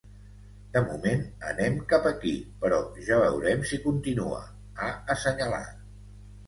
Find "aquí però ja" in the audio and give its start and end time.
2.13-3.21